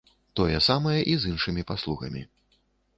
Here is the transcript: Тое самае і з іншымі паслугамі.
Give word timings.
Тое 0.39 0.61
самае 0.69 0.95
і 1.13 1.19
з 1.21 1.35
іншымі 1.35 1.69
паслугамі. 1.71 2.29